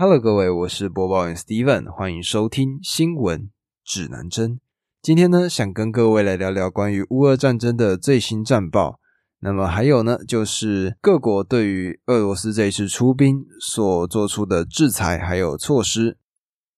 [0.00, 3.50] Hello，各位，我是播报员 Steven，欢迎收听新闻
[3.84, 4.60] 指南针。
[5.02, 9.00] 今天呢，想跟各位来聊聊关于乌俄战争的最新战报。
[9.40, 16.16] 那么还有呢，就是各国对于俄罗斯这一次出兵所做出的制裁还有措施。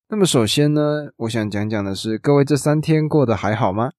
[0.09, 3.91] 那么首先呢，我想讲讲的是，各位这三天过得还好吗？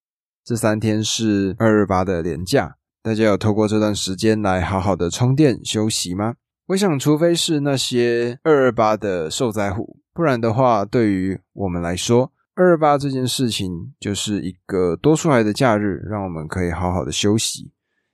[0.44, 6.38] 这三天是二二八的连假，大家有透过这段时间来好好的充电休息吗？
[6.72, 17.74] 我想，除非是那些二二八的受灾户，不然的话，对于我们来说，二二八这件事情就是一个多出来的假日，让我们可以好好的休息。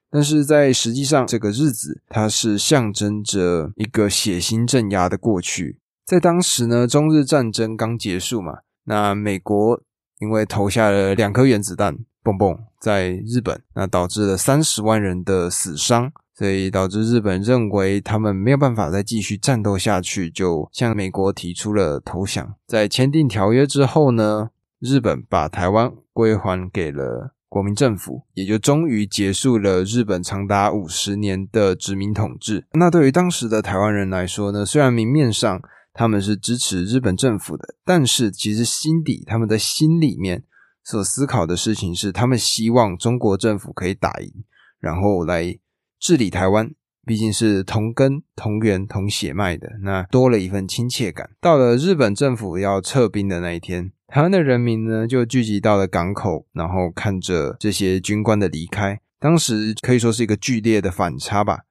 [0.10, 5.80] 但是在实际上，这个日子它是象征着一个血腥镇压的过去。
[6.08, 9.80] 在当时呢，中日战争刚结束嘛，那美国
[10.20, 16.12] 因为投下了两颗原子弹，嘣嘣，在日本，那导致了三十万人的死伤。
[16.38, 22.54] 所以导致日本认为他们没有办法再继续战斗下去，就向美国提出了投降。
[22.68, 32.68] 在签订条约之后呢，日本把台湾归还给了国民政府，也就终于结束了日本长达五十年的殖民统治。
[32.74, 35.60] 那对于当时的台湾人来说呢，虽然明面上
[35.92, 40.44] 他们是支持日本政府的，但是其实心底他们的心里面
[40.84, 44.32] 所思考的事情是，他们希望中国政府可以打赢，
[44.80, 45.58] 然后来。
[46.00, 46.72] 治理台湾
[47.06, 51.30] 毕竟是同根同源同血脉的，那多了一份亲切感。
[51.40, 59.00] 到了日本政府要撤兵的那一天，台湾的人民呢就聚集到了港口，然后看着这些军官的离开。
[59.20, 61.62] 当时可以说是一个剧烈的反差吧。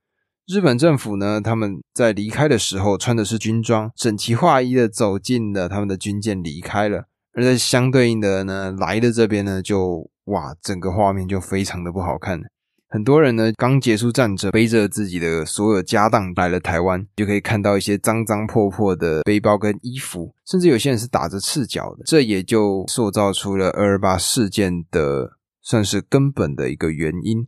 [0.46, 7.04] 日本政府呢，他们在离开的时候穿的是军装，整齐划一的走进了他们的军舰离开了。
[7.34, 12.40] 而在相对应的呢，来的这边呢，就哇，整个画面就非常的不好看。
[12.88, 22.04] 很多人呢，刚结束战争，背着自己的所有家当来了台湾，就可以看到一些脏脏破破的背包跟衣服，甚至有些人是打着赤脚的。
[22.06, 27.46] 这也就塑造出了二二八事件的算是根本的一个原因。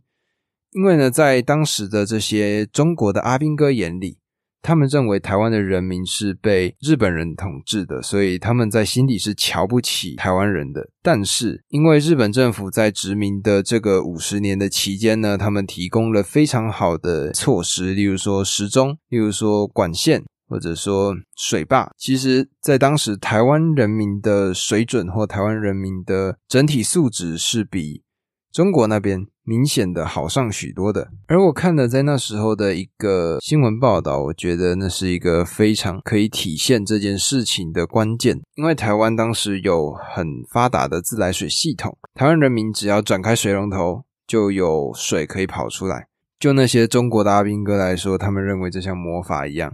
[0.71, 4.18] 因为呢，在当时的这些中国的阿兵哥眼里。
[4.61, 10.89] 他们认为台湾的人民是被日本人统治的，所以他们在心里是瞧不起台湾人的。
[11.01, 21.89] 但是，因为日本政府在殖民的这个五十年的期间呢，他们提供了非常好的措施，例如说时钟，例如说管线，或者说水坝。
[21.97, 28.03] 其实，在当时，台湾人民的水准或台湾人民的整体素质是比
[28.51, 29.25] 中国那边。
[29.49, 38.39] 明显的好上许多的，而我看了在那时候的一个新闻报道，我觉得那是一个非常可以体现这件事情的关键。
[38.53, 46.05] 因为台湾当时有很发达的自来水系统，台湾人民只要转开水龙头，就有水可以跑出来。
[46.39, 49.73] 就那些中国的阿兵哥来说，他们认为这像魔法一样，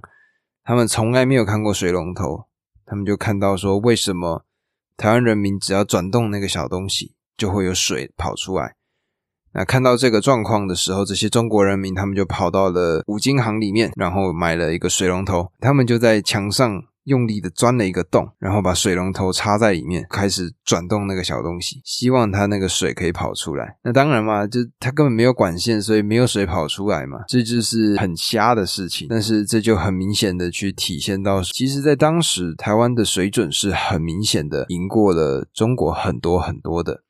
[0.63, 2.45] 他们从来没有看过水龙头，
[2.85, 4.45] 他们就看到说，为什么
[4.95, 8.75] 台湾人民只要转动那个小东西，就会有水跑出来。
[9.55, 23.77] 那看到这个状况的时候，这些中国人民他们就跑到了五金行里面，然后买了一个水龙头，他们就在墙上用力的钻了一个洞，然后把水龙头插在里面，开始转动那个小东西，希望它那个水可以跑出来。
[23.83, 29.07] 那当然嘛，就它根本没有管线，所以没有水跑出来嘛，这就是很瞎的事情。
[29.09, 37.03] 但是这就很明显的去体现到，其实在当时台湾的水准是很明显的赢过了中国很多很多的。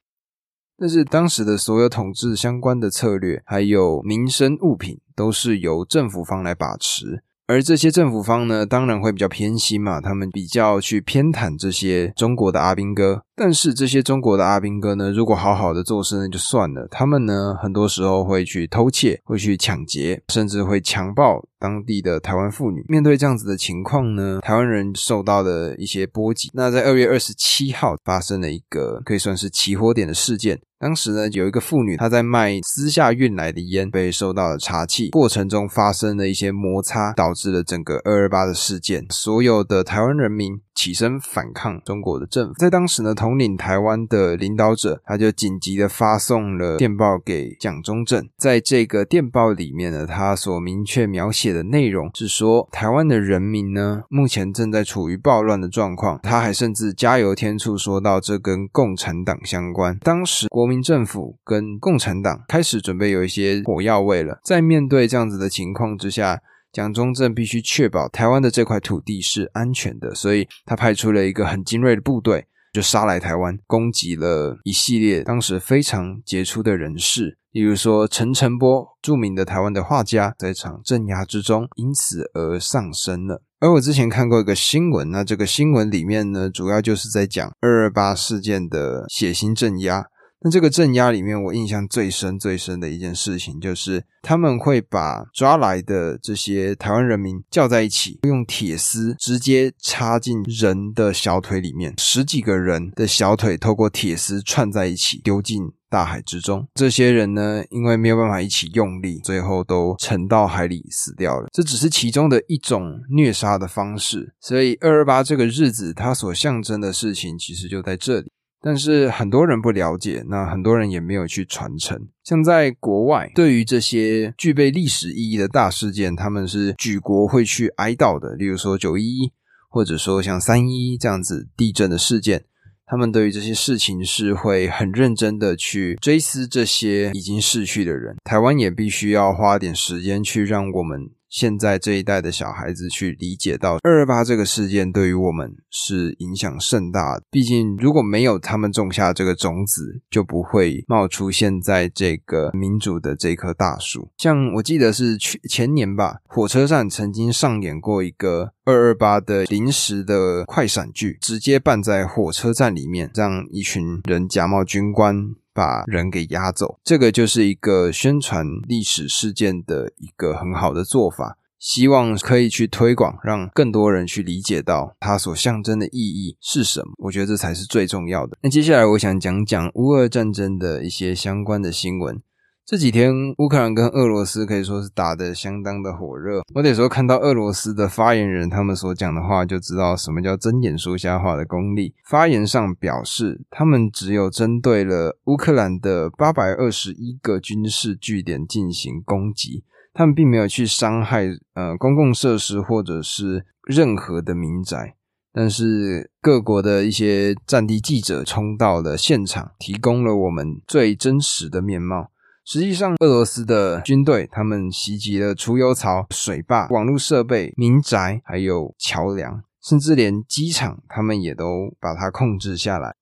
[0.77, 7.23] 但是当时的所有统治相关的策略，还有民生物品，都是由政府方来把持。
[7.47, 13.21] 而这些政府方呢，当然会比较偏心嘛，他们比较去偏袒这些中国的阿兵哥。
[13.35, 22.85] 但是这些中国的阿兵哥呢，如果好好的做事那就算了，他们呢，很多时候会去偷窃，会去抢劫，甚至会强暴当地的台湾妇女。
[22.87, 26.49] 面对这样子的情况呢，台湾人受到了一些波及。
[26.53, 30.61] 那在二月二十七号发生了一个可以算是起火点的事件。
[30.77, 39.05] 当时呢，有一个妇女，她在卖私下运来的烟，被受到了查缉，过程中发生了一些摩擦，导致了整个二二八的事件。
[39.09, 40.61] 所有的台湾人民。
[40.75, 56.19] 起身反抗中国的政府，在当时呢，统领台湾的领导者他就紧急的发送了电报给蒋中正，在这个电报里面呢，他所明确描写的内容是说，台湾的人民呢，目前正在处于暴乱的状况。
[56.21, 59.97] 他还甚至加油添醋说到，这跟共产党相关。
[60.03, 66.41] 当时国民政府跟共产党开始准备有一些火药味了，在面对这样子的情况之下。
[66.75, 77.37] 蒋中正必须确保台湾的这块土地是安全的，所以他派出了一个很精锐的部队，就杀来台湾，攻击了一系列当时非常杰出的人士。
[77.51, 83.41] 例如说陈澄波，著名的台湾的画家，在一场镇压之中，因此而丧生了。
[83.61, 90.07] 而我之前看过一个新闻，那这个新闻里面呢，主要就是在讲二二八事件的血腥镇压。
[90.41, 106.67] 那这个镇压里面，我印象最深、最深的一件事情，就是他们会把抓来的这些台湾人民叫在一起，用铁丝直接插进人的小腿里面，十几个人的小腿透过铁丝串在一起，丢进大海之中。
[106.75, 111.47] 这些人呢，因为没有办法一起用力，最后都沉到海里死掉了。
[111.51, 114.35] 这只是其中的一种虐杀的方式。
[114.41, 118.31] 所以二二八这个日子，它所象征的事情，其实就在这里。
[118.65, 122.07] 但是很多人不了解，那很多人也没有去传承。
[122.23, 128.33] 像在国外，对于这些具备历史意义的大事件，他们是举国会去哀悼的。
[128.33, 129.31] 例如说九一一，
[129.69, 132.45] 或者说像三一这样子地震的事件，
[132.87, 138.15] 他们对于这些事情是会很认真的去追思这些已经逝去的人。
[138.23, 141.11] 台湾也必须要花点时间去让我们。
[141.35, 147.19] 现在这一代的小孩子去理解到二二八这个事件对于我们是影响甚大。
[147.29, 154.09] 毕竟如果没有他们种下这个种子，就不会冒出现在这个民主的这棵大树。
[154.17, 165.35] 像我记得是去前年吧，火车站曾经上演过一个二二八的临时的快闪剧，直接办在火车站里面，让一群人假冒军官。
[165.55, 171.37] 把人给押走，这个就是一个宣传历史事件的一个很好的做法。
[171.57, 176.87] 希望可以去推广，让更多人去理解到它所象征的意义是什么。
[177.05, 178.37] 我觉得这才是最重要的。
[178.43, 182.21] 那接下来我想讲讲乌俄战争的一些相关的新闻。
[182.67, 186.41] 这几天，乌克兰跟俄罗斯可以说是打得相当的火热。
[186.55, 191.93] 我得说，看到俄罗斯的发言人他们所讲的话，就知道什么叫睁眼说瞎话的功力。
[192.03, 199.63] 发言上表示，他们只有针对了乌克兰的八百二十一个军事据点进行攻击，
[199.93, 204.95] 他们并没有去伤害呃公共设施或者是任何的民宅。
[205.31, 212.09] 但是各国的一些战地记者冲到了现场，提供了我们最真实的面貌。
[212.45, 222.93] 实际上，俄罗斯的军队他们袭击了储油槽、水坝、网络设备、民宅，还有桥梁，甚至连机场，他们也都把它控制下来。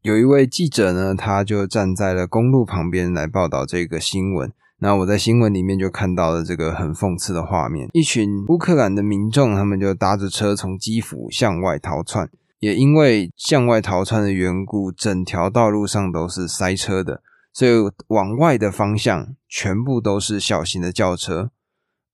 [0.00, 4.50] 有一位记者呢，他就站在了公路旁边来报道这个新闻。
[4.78, 17.22] 那我在新闻里面就看到了这个很讽刺的画面：一群乌克兰的民众，他们就搭着车从基辅向外逃窜，也因为向外逃窜的缘故，整条道路上都是塞车的。
[17.52, 17.72] 所以
[18.08, 21.50] 往外的方向全部都是小型的轿车，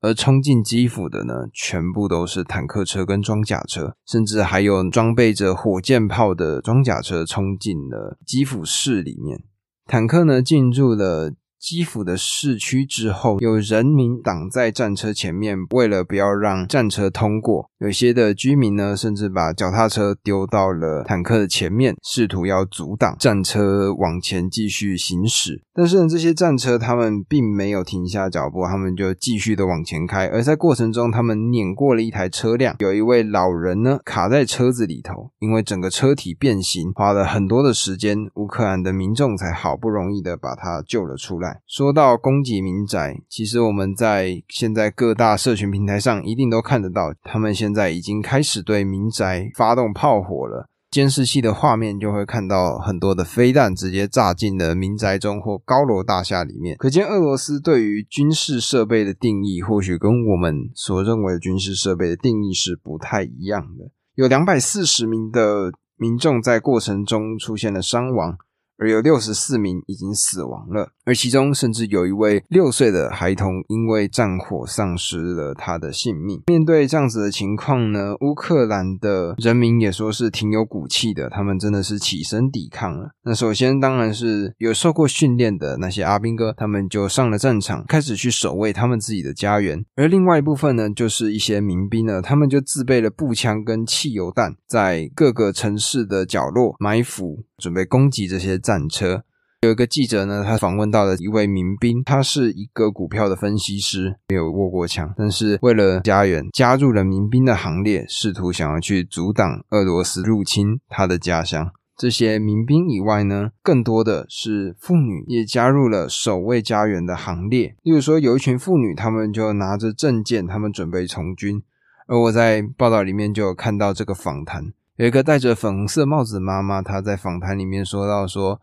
[0.01, 9.45] 而冲进基辅的呢，全部都是坦克车跟装甲车，甚至还有装备着火箭炮的装甲车冲进了基辅市里面。
[9.87, 11.33] 坦克呢进入了。
[11.61, 25.63] 基辅的市区之后，有人民挡在战车前面，为了不要让战车通过，有些的居民呢，甚至把脚踏车丢到了坦克的前面，试图要阻挡战车往前继续行驶。
[25.75, 30.27] 但是呢，这些战车他们并没有停下脚步，他们就继续的往前开。
[30.29, 41.58] 而在过程中，他们碾过了一台车辆，有一位老人呢卡在车子里头，因为整个车体变形，花了很多的时间，乌克兰的民众才好不容易的把他救了出来。
[41.67, 50.69] 说到攻击民宅，其实我们在现在各大社群平台上一定都看得到，他们现在已经开始对民宅发动炮火了。
[50.91, 56.77] 监视器的画面就会看到很多的飞弹直接炸进了民宅中或高楼大厦里面。
[56.79, 63.91] 可见俄罗斯对于军事设备的定义，或许跟我们所认为的军事设备的定义是不太一样的。
[64.15, 68.39] 有两百四十名的民众在过程中出现了伤亡。
[68.81, 76.43] 而有六十四名已经死亡了，而其中甚至有一位六岁的孩童因为战火丧失了他的性命。
[76.49, 83.13] 面对这样子的情况呢，乌克兰的人民也说是挺有骨气的，他们真的是起身抵抗了。
[83.25, 89.83] 那首先当然是有受过训练的那些阿兵哥，他们就上了战场，开始去守卫他们自己的家园。
[89.97, 97.45] 而另外一部分呢，就是一些民兵呢，他们就自备了步枪跟汽油弹，在各个城市的角落埋伏。
[97.59, 99.25] 准备攻击这些战车。
[99.63, 111.73] 有一个记者呢，他访问到了一位民兵，他是一个股票的分析师，没有握过枪，但是为了家园，加入了民兵的行列，试图想要去阻挡俄罗斯入侵他的家乡。
[111.97, 117.75] 这些民兵以外呢，更多的是妇女也加入了守卫家园的行列。
[117.83, 121.61] 例如说，有一群妇女，她们就拿着证件，她们准备从军。
[122.07, 124.73] 而我在报道里面就看到这个访谈。
[124.95, 128.61] 有一个戴着粉红色帽子的妈妈，她在访谈里面说到：说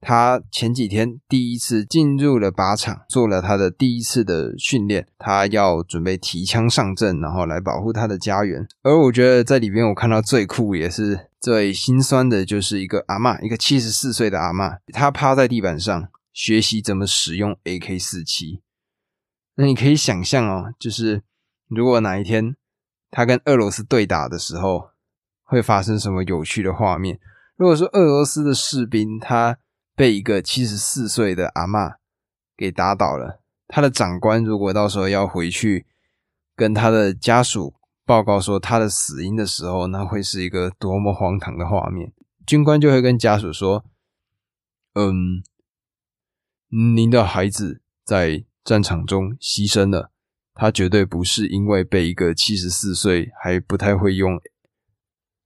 [0.00, 8.66] 他前几天第一次进入了靶场，做了他的第一次的训练，他要准备提枪上阵，然后来保护他的家园。
[8.82, 18.62] 而我觉得在里边我看到最酷也是最心酸的，就是一个阿嬷，一个七十四岁的阿嬷，她趴在地板上学习怎么使用 AK 四七。
[19.56, 21.22] 那你可以想象哦，就是
[21.66, 22.54] 如果哪一天
[23.10, 24.90] 他跟俄罗斯对打的时候，
[25.42, 27.18] 会发生什么有趣的画面？
[27.56, 29.58] 如果说俄罗斯的士兵他
[29.98, 31.96] 被一个七十四岁的阿嬷
[32.56, 35.86] 给打倒了，他的长官如果到时候要回去
[36.54, 37.74] 跟他的家属
[38.06, 42.12] 报告说他的死因的时候，那会是一个多么荒唐的画面！
[42.46, 43.84] 军官就会跟家属说
[44.94, 45.42] ：“嗯，
[46.94, 50.10] 您的孩子在。”战场中牺牲了，
[50.52, 54.38] 他绝对不是因为被一个七十四岁还不太会用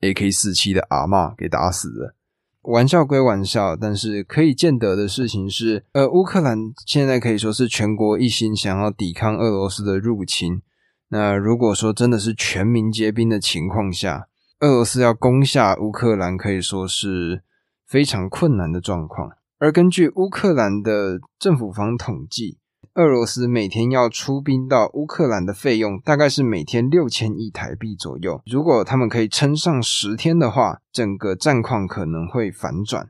[0.00, 2.16] AK 四七的阿嬷给打死的。
[2.62, 10.62] 玩笑归玩笑，但是可以见得的事情是，呃，乌克兰现在可以说是全国一心想要抵抗俄罗斯的入侵。
[11.08, 14.28] 那如果说真的是全民皆兵的情况下，
[14.60, 17.42] 俄罗斯要攻下乌克兰，可以说是
[17.86, 19.32] 非常困难的状况。
[19.58, 22.58] 而根据乌克兰的政府方统计，
[22.94, 28.42] 俄罗斯每天要出兵到乌克兰的费用大概是每天六千亿台币左右。
[28.44, 33.08] 如果他们可以撑上十天的话，整个战况可能会反转。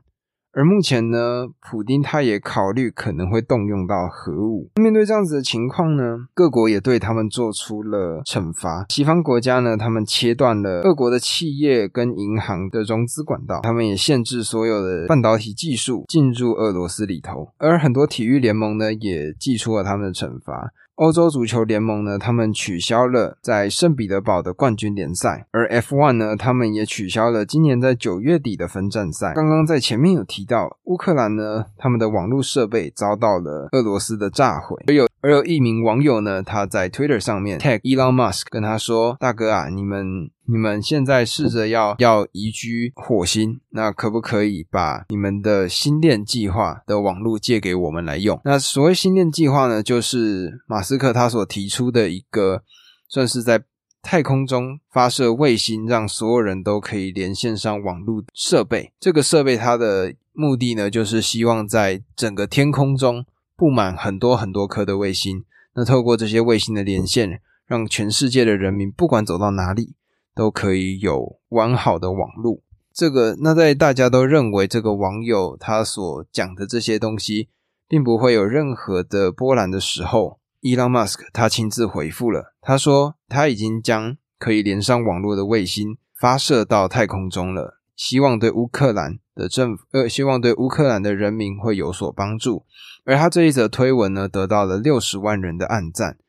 [0.55, 4.69] 而目前呢，普丁他也考虑可能会动用到核武。
[4.75, 8.85] 面对这样子的情况呢，各国也对他们做出了惩罚。
[8.89, 17.51] 西方国家呢，他们切断了俄国的企业跟银行的融资管道，他们也限制所有的半导体技术进入俄罗斯里头。
[17.57, 20.71] 而很多体育联盟呢，也寄出了他们的惩罚。
[20.95, 29.33] 欧洲足球联盟呢，他们取消了在圣彼得堡的冠军联赛，而 F1 呢，他们也取消了今年在九月底的分站赛。
[29.33, 35.07] 刚刚在前面有提到，乌克兰呢，他们的网络设备遭到了俄罗斯的炸毁，而有。
[35.23, 48.39] 而有一名网友呢，他在 Twitter 上面 tag Elon Musk，跟他说：“大哥啊，你们你们现在试着要要移居火星，那可不可以把你们的星链计划的网络借给我们来用？
[48.45, 52.63] 那所谓星链计划呢，就是马斯克他所提出的一个，
[53.07, 53.63] 算是在
[54.01, 58.91] 太空中发射卫星，让所有人都可以连线上网络设备。
[58.99, 65.45] 这个设备它的目的呢，就是希望在整个天空中。”布满很多很多颗的卫星，
[65.75, 69.93] 那透过这些卫星的连线，让全世界的人民不管走到哪里，
[70.35, 72.61] 都可以有完好的网络。
[72.93, 77.49] 这个，那在大家都认为这个网友他所讲的这些东西，
[77.87, 89.19] 并不会有任何的波澜的时候，Elon Musk 他亲自回复了，他说他已经将可以连上网络的卫星发射到太空中了，希望对乌克兰。
[89.35, 92.63] 的政府呃，希望对乌克兰的人民会有所帮助，
[93.03, 96.19] 而他这一则推文呢，得到了六十万人的暗赞，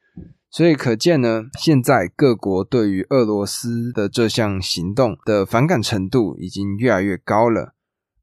[0.55, 7.75] 所以可见呢，现在各国对于俄罗斯的这项行动的反感程度已经越来越高了。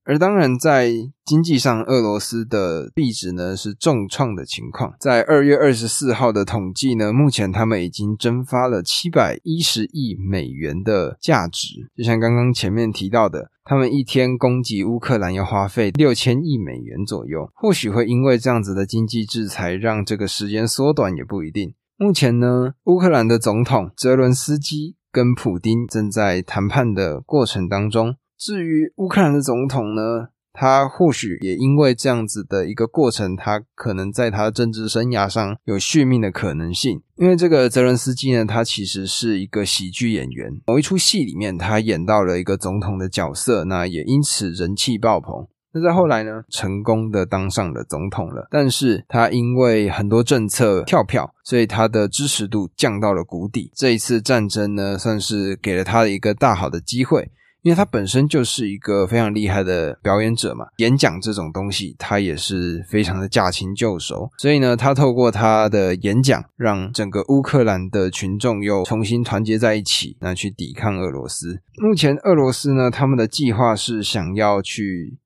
[0.06, 0.94] 而当然，在
[1.26, 4.94] 经济上，俄罗斯的币值呢是重创的情况。
[4.98, 11.90] 在二月二十四号的统计呢，目前他们已经蒸发了七百一十亿美元的价值。
[11.98, 17.52] 就像刚刚前面提到的，他们一天攻击乌克兰要花费六千亿美元左右。
[17.54, 21.74] 或许会因为这样子的经济制裁，让这个时间缩短，也不一定。
[22.02, 28.16] 目前呢，乌克兰的总统泽伦斯基跟普丁正在谈判的过程当中。
[28.40, 37.04] 至于乌克兰的总统呢，他或许也因为这样子的一个过程，他可能在他政治生涯上有续命的可能性。
[37.18, 45.48] 因为这个泽伦斯基呢，他其实是一个喜剧演员，某一出戏里面他演到了一个总统的角色，那也因此人气爆棚。
[45.74, 53.72] 那在后来呢，成功的当上了总统了，但是他因为很多政策跳票，所以他的支持度降到了谷底。
[53.76, 57.32] 这一次战争呢，算是给了他一个大好的机会。
[57.64, 71.62] 因为他本身就是一个非常厉害的表演者嘛，演讲这种东西他也是非常的驾轻就熟，所以呢，他透过他的演讲，让整个乌克兰的群众又重新团结在一起，那去抵抗俄罗斯。
[71.78, 75.20] 目前俄罗斯呢，他们的计划是想要去，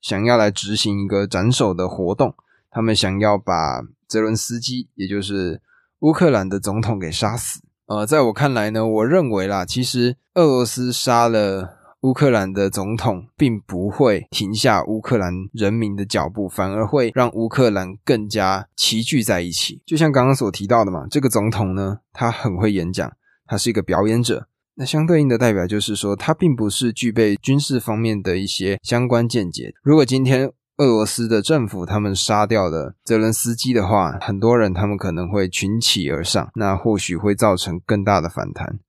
[0.00, 2.34] 想要来执行一个斩首的活动，
[2.70, 5.60] 他们想要把泽伦斯基，也就是
[6.00, 7.60] 乌克兰的总统给杀死。
[7.86, 11.76] 呃，在我看来呢，我认为啦，其实俄罗斯杀了。
[12.02, 19.82] 乌克兰的总统并不会停下乌克兰人民的脚步，反而会让乌克兰更加齐聚在一起。
[19.84, 23.12] 就像刚刚所提到的嘛，这个总统呢，他很会演讲，
[23.44, 24.48] 他是一个表演者。
[24.80, 29.74] 那相对应的代表就是说，他并不是具备军事方面的一些相关见解。
[29.82, 38.80] 如果今天俄罗斯的政府他们杀掉了泽伦斯基的话，很多人他们可能会群起而上，那或许会造成更大的反弹。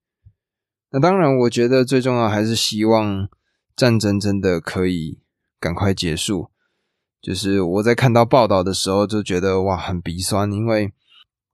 [0.91, 3.27] 那当然，我觉得最重要还是希望
[3.75, 5.19] 战争真的可以
[5.60, 6.51] 赶快结束。
[7.21, 10.93] 就是我在看到报道的时候就觉得哇，很鼻酸，因为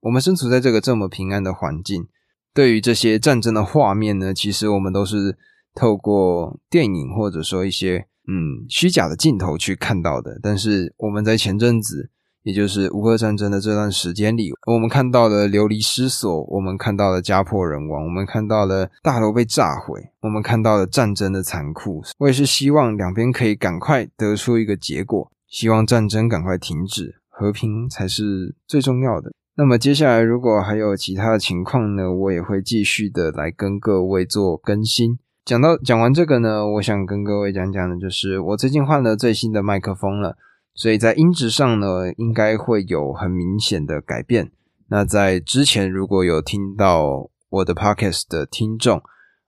[0.02, 2.08] 我们身处在这个这么平安的环境，
[2.54, 5.38] 对于这些战争的画面呢，其实我们都是
[5.74, 10.40] 透过电影或者说一些嗯虚假的镜头去看到的。
[10.42, 12.10] 但是我们在前阵子。
[12.44, 22.02] 也就是乌俄战争的这段时间里，我们看到了流离失所，我们看到了家破人亡，我们看到了大楼被炸毁，我们看到了战争的残酷。
[22.20, 29.34] 我也是希望两边可以赶快得出一个结果，希望战争赶快停止，和平才是最重要的。
[29.60, 35.18] 那么接下来如果还有其他的情况呢，我也会继续的来跟各位做更新。
[35.44, 40.38] 讲到讲完这个呢，我想跟各位讲讲的就是我最近换了最新的麦克风了。
[40.76, 44.52] 所以在音质上呢，应该会有很明显的改变。
[44.90, 49.02] 那在之前如果有听到我的 podcast 的听众，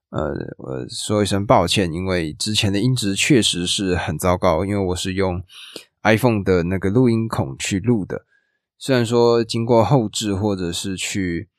[0.09, 5.39] 呃，我说一声抱歉，因为之前的音质确实是很糟糕，因为我是用
[6.01, 8.25] iPhone 的那个录音孔去录的。
[8.79, 11.49] 虽然说经过后置或者是去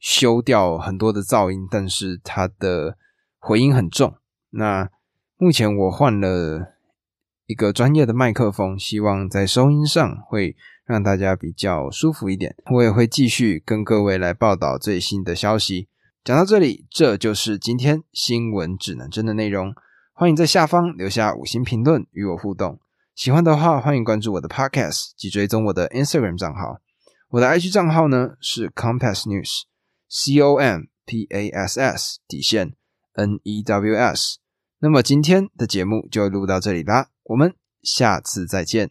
[0.00, 2.96] 修掉很多的噪音，但是它的
[3.38, 4.14] 回音很重。
[4.50, 4.88] 那
[5.36, 6.74] 目前我换了。
[7.50, 10.54] 一个专业的麦克风，希望在收音上会
[10.84, 12.54] 让大家比较舒服一点。
[12.74, 15.88] 我也会继续跟各位来报道最新的消息。
[16.22, 19.72] 讲到这里，这就是今天新闻指南针的内容。
[20.12, 22.78] 欢迎在下方留下五星评论与我互动。
[23.18, 26.78] 喜欢的话，欢迎关注我的 Podcast 及追踪我的 Instagram 账号。
[27.30, 32.76] 我的 IG 账号呢是 Compass News，C O M P A S S 底线
[33.14, 34.38] N E W S。
[34.78, 37.08] 那么今天的节目就录到这里啦。
[37.24, 38.86] 我们下次再见。